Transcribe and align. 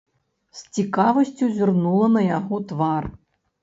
З 0.51 0.61
цікавасцю 0.77 1.51
зірнула 1.61 2.11
на 2.17 2.21
яго 2.37 2.55
твар. 2.75 3.03